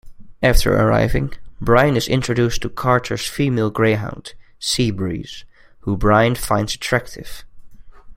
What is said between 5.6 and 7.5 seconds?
who Brian finds attractive.